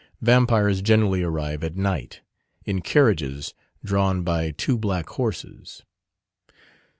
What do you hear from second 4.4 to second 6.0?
two black horses.